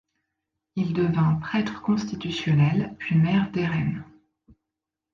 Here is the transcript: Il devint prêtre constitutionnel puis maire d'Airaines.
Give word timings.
Il 0.75 0.93
devint 0.93 1.35
prêtre 1.35 1.79
constitutionnel 1.83 2.95
puis 2.97 3.15
maire 3.19 3.51
d'Airaines. 3.51 4.03